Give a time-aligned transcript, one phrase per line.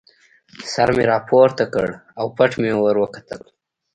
[0.73, 1.87] سر مې را پورته کړ
[2.19, 3.41] او پټ مې ور وکتل.